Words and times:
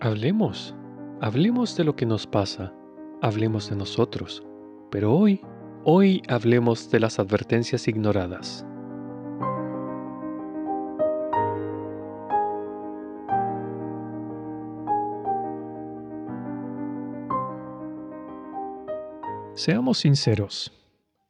Hablemos, 0.00 0.76
hablemos 1.20 1.76
de 1.76 1.82
lo 1.82 1.96
que 1.96 2.06
nos 2.06 2.28
pasa, 2.28 2.72
hablemos 3.20 3.68
de 3.68 3.74
nosotros, 3.74 4.44
pero 4.92 5.12
hoy, 5.12 5.40
hoy 5.82 6.22
hablemos 6.28 6.88
de 6.92 7.00
las 7.00 7.18
advertencias 7.18 7.88
ignoradas. 7.88 8.64
Seamos 19.54 19.98
sinceros, 19.98 20.72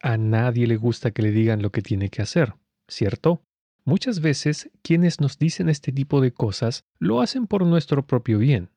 a 0.03 0.19
nadie 0.19 0.67
le 0.67 0.77
gusta 0.77 1.11
que 1.13 1.23
le 1.23 1.31
digan 1.31 1.63
lo 1.63 1.73
que 1.73 1.81
tiene 1.81 2.11
que 2.11 2.21
hacer, 2.21 2.53
¿cierto? 2.87 3.48
Muchas 3.89 4.21
veces 4.21 4.69
quienes 4.83 5.19
nos 5.19 5.39
dicen 5.39 5.71
este 5.71 5.93
tipo 5.93 6.21
de 6.21 6.31
cosas 6.31 6.85
lo 6.99 7.23
hacen 7.23 7.47
por 7.47 7.65
nuestro 7.65 8.07
propio 8.07 8.39
bien, 8.39 8.69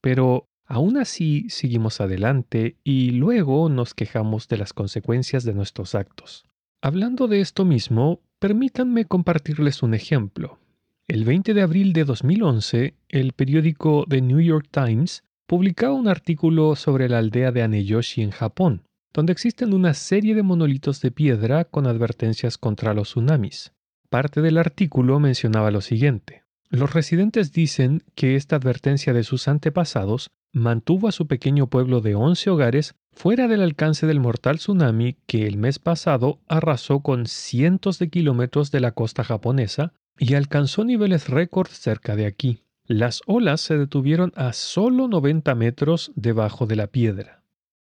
pero 0.00 0.48
aún 0.64 0.96
así 0.96 1.48
seguimos 1.50 2.00
adelante 2.00 2.76
y 2.82 3.10
luego 3.10 3.68
nos 3.68 3.94
quejamos 3.94 4.48
de 4.48 4.56
las 4.56 4.72
consecuencias 4.72 5.44
de 5.44 5.54
nuestros 5.54 5.94
actos. 5.94 6.46
Hablando 6.82 7.28
de 7.28 7.42
esto 7.42 7.64
mismo, 7.64 8.18
permítanme 8.40 9.04
compartirles 9.04 9.84
un 9.84 9.94
ejemplo. 9.94 10.58
El 11.06 11.24
20 11.24 11.54
de 11.54 11.62
abril 11.62 11.92
de 11.92 12.02
2011, 12.02 12.94
el 13.08 13.34
periódico 13.34 14.04
The 14.08 14.20
New 14.20 14.40
York 14.40 14.66
Times 14.72 15.22
publicaba 15.46 15.94
un 15.94 16.08
artículo 16.08 16.74
sobre 16.74 17.08
la 17.08 17.18
aldea 17.18 17.52
de 17.52 17.62
Aneyoshi 17.62 18.20
en 18.20 18.32
Japón, 18.32 18.82
donde 19.14 19.30
existen 19.30 19.72
una 19.72 19.94
serie 19.94 20.34
de 20.34 20.42
monolitos 20.42 21.00
de 21.02 21.12
piedra 21.12 21.66
con 21.66 21.86
advertencias 21.86 22.58
contra 22.58 22.94
los 22.94 23.10
tsunamis. 23.10 23.75
Parte 24.08 24.40
del 24.40 24.58
artículo 24.58 25.18
mencionaba 25.20 25.70
lo 25.70 25.80
siguiente. 25.80 26.44
Los 26.68 26.92
residentes 26.92 27.52
dicen 27.52 28.02
que 28.14 28.36
esta 28.36 28.56
advertencia 28.56 29.12
de 29.12 29.24
sus 29.24 29.48
antepasados 29.48 30.30
mantuvo 30.52 31.08
a 31.08 31.12
su 31.12 31.26
pequeño 31.26 31.68
pueblo 31.68 32.00
de 32.00 32.14
11 32.14 32.50
hogares 32.50 32.94
fuera 33.12 33.46
del 33.46 33.62
alcance 33.62 34.06
del 34.06 34.20
mortal 34.20 34.56
tsunami 34.56 35.16
que 35.26 35.46
el 35.46 35.56
mes 35.56 35.78
pasado 35.78 36.40
arrasó 36.48 37.00
con 37.00 37.26
cientos 37.26 37.98
de 37.98 38.10
kilómetros 38.10 38.70
de 38.70 38.80
la 38.80 38.92
costa 38.92 39.22
japonesa 39.22 39.92
y 40.18 40.34
alcanzó 40.34 40.84
niveles 40.84 41.28
récord 41.28 41.68
cerca 41.68 42.16
de 42.16 42.26
aquí. 42.26 42.62
Las 42.86 43.22
olas 43.26 43.60
se 43.60 43.76
detuvieron 43.76 44.32
a 44.36 44.52
solo 44.52 45.08
90 45.08 45.54
metros 45.54 46.12
debajo 46.14 46.66
de 46.66 46.76
la 46.76 46.86
piedra. 46.86 47.42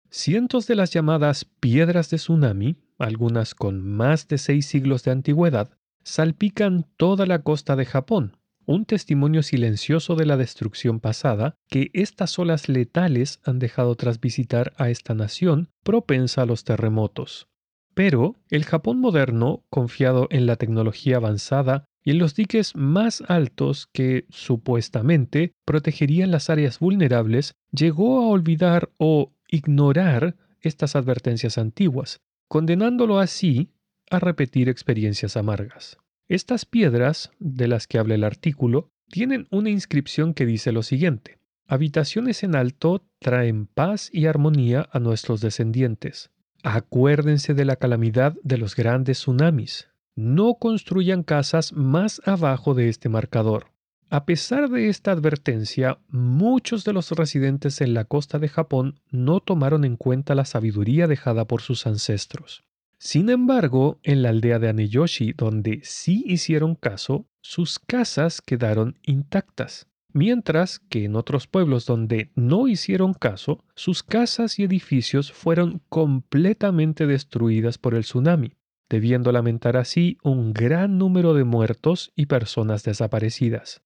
Cientos 0.09 0.67
de 0.67 0.75
las 0.75 0.91
llamadas 0.91 1.45
piedras 1.45 2.09
de 2.09 2.17
tsunami, 2.17 2.77
algunas 2.97 3.55
con 3.55 3.81
más 3.81 4.27
de 4.27 4.37
seis 4.37 4.65
siglos 4.67 5.03
de 5.03 5.11
antigüedad, 5.11 5.71
salpican 6.03 6.85
toda 6.97 7.25
la 7.25 7.41
costa 7.43 7.75
de 7.75 7.85
Japón, 7.85 8.37
un 8.65 8.85
testimonio 8.85 9.43
silencioso 9.43 10.15
de 10.15 10.25
la 10.25 10.37
destrucción 10.37 10.99
pasada 10.99 11.55
que 11.69 11.89
estas 11.93 12.37
olas 12.39 12.69
letales 12.69 13.39
han 13.43 13.59
dejado 13.59 13.95
tras 13.95 14.19
visitar 14.19 14.73
a 14.77 14.89
esta 14.89 15.13
nación 15.13 15.69
propensa 15.83 16.43
a 16.43 16.45
los 16.45 16.63
terremotos. 16.63 17.47
Pero 17.93 18.37
el 18.49 18.65
Japón 18.65 18.99
moderno, 18.99 19.65
confiado 19.69 20.27
en 20.31 20.45
la 20.45 20.55
tecnología 20.55 21.17
avanzada 21.17 21.85
y 22.03 22.11
en 22.11 22.19
los 22.19 22.35
diques 22.35 22.75
más 22.75 23.23
altos 23.27 23.87
que 23.93 24.25
supuestamente 24.29 25.53
protegerían 25.65 26.31
las 26.31 26.49
áreas 26.49 26.79
vulnerables, 26.79 27.53
llegó 27.71 28.21
a 28.21 28.27
olvidar 28.27 28.91
o 28.97 29.33
ignorar 29.47 30.35
estas 30.59 30.95
advertencias 30.95 31.57
antiguas, 31.57 32.21
condenándolo 32.47 33.19
así 33.19 33.72
a 34.13 34.19
repetir 34.19 34.69
experiencias 34.69 35.37
amargas. 35.37 35.97
Estas 36.27 36.65
piedras, 36.65 37.31
de 37.39 37.67
las 37.67 37.87
que 37.87 37.99
habla 37.99 38.15
el 38.15 38.23
artículo, 38.23 38.89
tienen 39.09 39.47
una 39.51 39.69
inscripción 39.69 40.33
que 40.33 40.45
dice 40.45 40.71
lo 40.71 40.83
siguiente. 40.83 41.39
Habitaciones 41.67 42.43
en 42.43 42.55
alto 42.55 43.05
traen 43.19 43.67
paz 43.67 44.09
y 44.11 44.25
armonía 44.25 44.87
a 44.91 44.99
nuestros 44.99 45.41
descendientes. 45.41 46.31
Acuérdense 46.63 47.53
de 47.53 47.65
la 47.65 47.75
calamidad 47.75 48.35
de 48.43 48.57
los 48.57 48.75
grandes 48.75 49.19
tsunamis. 49.19 49.89
No 50.15 50.55
construyan 50.55 51.23
casas 51.23 51.73
más 51.73 52.21
abajo 52.25 52.73
de 52.73 52.89
este 52.89 53.09
marcador. 53.09 53.71
A 54.09 54.25
pesar 54.25 54.69
de 54.69 54.89
esta 54.89 55.11
advertencia, 55.11 55.97
muchos 56.07 56.83
de 56.83 56.93
los 56.93 57.09
residentes 57.11 57.81
en 57.81 57.93
la 57.95 58.05
costa 58.05 58.37
de 58.37 58.47
Japón 58.47 58.99
no 59.09 59.39
tomaron 59.39 59.85
en 59.85 59.97
cuenta 59.97 60.35
la 60.35 60.45
sabiduría 60.45 61.07
dejada 61.07 61.45
por 61.45 61.61
sus 61.61 61.87
ancestros. 61.87 62.63
Sin 63.03 63.29
embargo, 63.29 63.99
en 64.03 64.21
la 64.21 64.29
aldea 64.29 64.59
de 64.59 64.69
Aneyoshi, 64.69 65.33
donde 65.33 65.81
sí 65.83 66.23
hicieron 66.25 66.73
caso, 66.75 67.27
sus 67.41 67.77
casas 67.77 68.41
quedaron 68.41 68.97
intactas, 69.03 69.87
mientras 70.13 70.79
que 70.79 71.03
en 71.03 71.17
otros 71.17 71.45
pueblos 71.45 71.85
donde 71.85 72.31
no 72.35 72.69
hicieron 72.69 73.13
caso, 73.13 73.65
sus 73.75 74.03
casas 74.03 74.57
y 74.57 74.63
edificios 74.63 75.33
fueron 75.33 75.81
completamente 75.89 77.05
destruidas 77.05 77.77
por 77.77 77.93
el 77.93 78.03
tsunami, 78.03 78.53
debiendo 78.89 79.33
lamentar 79.33 79.75
así 79.75 80.17
un 80.23 80.53
gran 80.53 80.97
número 80.97 81.33
de 81.33 81.43
muertos 81.43 82.13
y 82.15 82.27
personas 82.27 82.83
desaparecidas. 82.83 83.81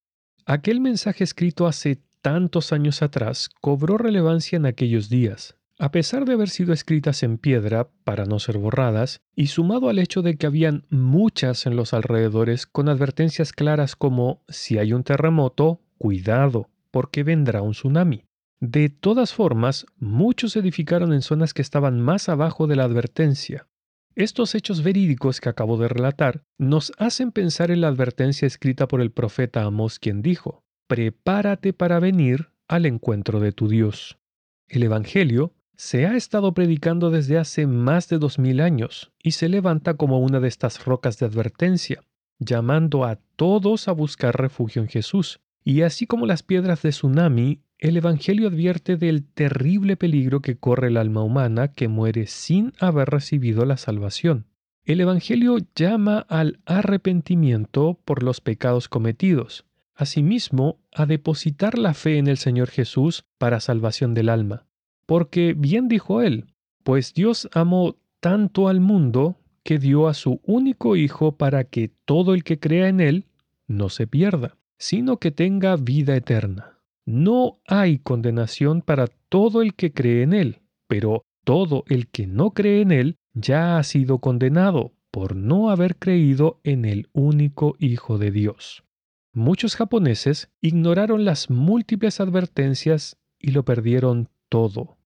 Aquel 0.46 0.80
mensaje 0.80 1.24
escrito 1.24 1.66
hace 1.66 2.04
tantos 2.22 2.72
años 2.72 3.02
atrás 3.02 3.50
cobró 3.60 3.98
relevancia 3.98 4.54
en 4.54 4.66
aquellos 4.66 5.08
días, 5.08 5.58
a 5.78 5.92
pesar 5.92 6.24
de 6.24 6.32
haber 6.32 6.48
sido 6.48 6.72
escritas 6.72 7.22
en 7.22 7.38
piedra 7.38 7.88
para 8.04 8.24
no 8.24 8.40
ser 8.40 8.58
borradas, 8.58 9.20
y 9.36 9.46
sumado 9.46 9.88
al 9.88 9.98
hecho 9.98 10.22
de 10.22 10.36
que 10.36 10.46
habían 10.46 10.84
muchas 10.90 11.66
en 11.66 11.76
los 11.76 11.94
alrededores 11.94 12.66
con 12.66 12.88
advertencias 12.88 13.52
claras 13.52 13.94
como 13.94 14.42
si 14.48 14.78
hay 14.78 14.92
un 14.92 15.04
terremoto, 15.04 15.80
cuidado, 15.96 16.68
porque 16.90 17.22
vendrá 17.22 17.62
un 17.62 17.72
tsunami. 17.72 18.24
De 18.60 18.88
todas 18.88 19.32
formas, 19.32 19.86
muchos 19.98 20.56
edificaron 20.56 21.12
en 21.12 21.22
zonas 21.22 21.54
que 21.54 21.62
estaban 21.62 22.00
más 22.00 22.28
abajo 22.28 22.66
de 22.66 22.74
la 22.74 22.84
advertencia. 22.84 23.68
Estos 24.16 24.56
hechos 24.56 24.82
verídicos 24.82 25.40
que 25.40 25.48
acabo 25.48 25.76
de 25.76 25.86
relatar 25.86 26.42
nos 26.58 26.92
hacen 26.98 27.30
pensar 27.30 27.70
en 27.70 27.82
la 27.82 27.86
advertencia 27.86 28.46
escrita 28.46 28.88
por 28.88 29.00
el 29.00 29.12
profeta 29.12 29.62
Amós 29.62 30.00
quien 30.00 30.22
dijo, 30.22 30.64
Prepárate 30.88 31.72
para 31.72 32.00
venir 32.00 32.50
al 32.66 32.86
encuentro 32.86 33.38
de 33.38 33.52
tu 33.52 33.68
Dios. 33.68 34.18
El 34.66 34.82
Evangelio 34.82 35.54
se 35.78 36.06
ha 36.06 36.16
estado 36.16 36.54
predicando 36.54 37.10
desde 37.10 37.38
hace 37.38 37.68
más 37.68 38.08
de 38.08 38.18
dos 38.18 38.40
mil 38.40 38.60
años 38.60 39.12
y 39.22 39.30
se 39.30 39.48
levanta 39.48 39.94
como 39.94 40.18
una 40.18 40.40
de 40.40 40.48
estas 40.48 40.84
rocas 40.84 41.20
de 41.20 41.26
advertencia, 41.26 42.02
llamando 42.40 43.04
a 43.04 43.20
todos 43.36 43.86
a 43.86 43.92
buscar 43.92 44.36
refugio 44.36 44.82
en 44.82 44.88
Jesús. 44.88 45.38
Y 45.62 45.82
así 45.82 46.06
como 46.06 46.26
las 46.26 46.42
piedras 46.42 46.82
de 46.82 46.90
tsunami, 46.90 47.60
el 47.78 47.96
Evangelio 47.96 48.48
advierte 48.48 48.96
del 48.96 49.24
terrible 49.24 49.96
peligro 49.96 50.42
que 50.42 50.56
corre 50.56 50.88
el 50.88 50.96
alma 50.96 51.22
humana 51.22 51.68
que 51.68 51.86
muere 51.86 52.26
sin 52.26 52.72
haber 52.80 53.08
recibido 53.10 53.64
la 53.64 53.76
salvación. 53.76 54.46
El 54.84 55.00
Evangelio 55.00 55.58
llama 55.76 56.26
al 56.28 56.58
arrepentimiento 56.66 58.00
por 58.04 58.24
los 58.24 58.40
pecados 58.40 58.88
cometidos, 58.88 59.64
asimismo 59.94 60.80
a 60.92 61.06
depositar 61.06 61.78
la 61.78 61.94
fe 61.94 62.18
en 62.18 62.26
el 62.26 62.38
Señor 62.38 62.68
Jesús 62.68 63.26
para 63.38 63.60
salvación 63.60 64.12
del 64.12 64.28
alma. 64.28 64.67
Porque 65.08 65.54
bien 65.56 65.88
dijo 65.88 66.20
él, 66.20 66.52
pues 66.84 67.14
Dios 67.14 67.48
amó 67.54 67.96
tanto 68.20 68.68
al 68.68 68.80
mundo 68.80 69.36
que 69.64 69.78
dio 69.78 70.06
a 70.06 70.12
su 70.12 70.38
único 70.44 70.96
Hijo 70.96 71.38
para 71.38 71.64
que 71.64 71.90
todo 72.04 72.34
el 72.34 72.44
que 72.44 72.60
crea 72.60 72.88
en 72.88 73.00
él 73.00 73.24
no 73.66 73.88
se 73.88 74.06
pierda, 74.06 74.58
sino 74.76 75.16
que 75.16 75.30
tenga 75.30 75.76
vida 75.76 76.14
eterna. 76.14 76.78
No 77.06 77.54
hay 77.66 78.00
condenación 78.00 78.82
para 78.82 79.06
todo 79.30 79.62
el 79.62 79.74
que 79.74 79.94
cree 79.94 80.24
en 80.24 80.34
él, 80.34 80.60
pero 80.86 81.24
todo 81.42 81.84
el 81.86 82.08
que 82.08 82.26
no 82.26 82.50
cree 82.50 82.82
en 82.82 82.92
él 82.92 83.16
ya 83.32 83.78
ha 83.78 83.82
sido 83.84 84.18
condenado 84.18 84.92
por 85.10 85.36
no 85.36 85.70
haber 85.70 85.96
creído 85.96 86.60
en 86.64 86.84
el 86.84 87.08
único 87.14 87.76
Hijo 87.78 88.18
de 88.18 88.30
Dios. 88.30 88.84
Muchos 89.32 89.74
japoneses 89.74 90.50
ignoraron 90.60 91.24
las 91.24 91.48
múltiples 91.48 92.20
advertencias 92.20 93.16
y 93.38 93.52
lo 93.52 93.64
perdieron 93.64 94.28
todo. 94.50 94.97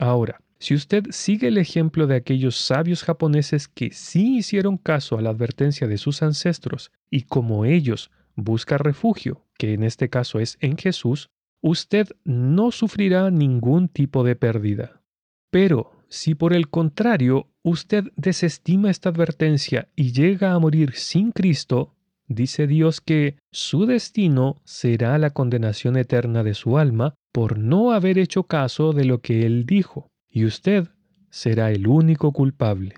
Ahora, 0.00 0.40
si 0.58 0.74
usted 0.74 1.04
sigue 1.10 1.48
el 1.48 1.58
ejemplo 1.58 2.06
de 2.06 2.16
aquellos 2.16 2.56
sabios 2.56 3.04
japoneses 3.04 3.68
que 3.68 3.90
sí 3.92 4.38
hicieron 4.38 4.78
caso 4.78 5.18
a 5.18 5.22
la 5.22 5.28
advertencia 5.28 5.86
de 5.86 5.98
sus 5.98 6.22
ancestros 6.22 6.90
y 7.10 7.24
como 7.24 7.66
ellos 7.66 8.10
busca 8.34 8.78
refugio, 8.78 9.44
que 9.58 9.74
en 9.74 9.82
este 9.82 10.08
caso 10.08 10.40
es 10.40 10.56
en 10.60 10.78
Jesús, 10.78 11.28
usted 11.60 12.08
no 12.24 12.70
sufrirá 12.70 13.30
ningún 13.30 13.88
tipo 13.88 14.24
de 14.24 14.36
pérdida. 14.36 15.02
Pero 15.50 15.92
si 16.08 16.34
por 16.34 16.54
el 16.54 16.70
contrario 16.70 17.50
usted 17.62 18.04
desestima 18.16 18.90
esta 18.90 19.10
advertencia 19.10 19.90
y 19.96 20.12
llega 20.12 20.54
a 20.54 20.58
morir 20.58 20.94
sin 20.94 21.30
Cristo, 21.30 21.94
dice 22.30 22.68
Dios 22.68 23.00
que 23.00 23.36
su 23.50 23.86
destino 23.86 24.62
será 24.64 25.18
la 25.18 25.30
condenación 25.30 25.96
eterna 25.96 26.42
de 26.44 26.54
su 26.54 26.78
alma 26.78 27.14
por 27.32 27.58
no 27.58 27.92
haber 27.92 28.18
hecho 28.18 28.44
caso 28.44 28.92
de 28.92 29.04
lo 29.04 29.20
que 29.20 29.44
Él 29.44 29.66
dijo, 29.66 30.08
y 30.30 30.44
usted 30.44 30.88
será 31.28 31.72
el 31.72 31.86
único 31.86 32.32
culpable. 32.32 32.94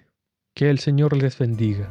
Que 0.55 0.69
el 0.69 0.79
Señor 0.79 1.17
les 1.17 1.39
bendiga. 1.39 1.89